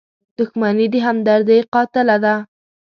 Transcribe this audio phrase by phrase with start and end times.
[0.37, 2.35] •دښمني د همدردۍ قاتله ده.